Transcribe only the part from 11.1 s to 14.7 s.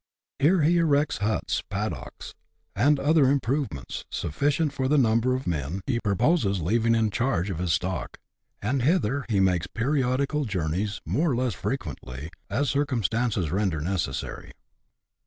or less frequently, as circumstances render necessary.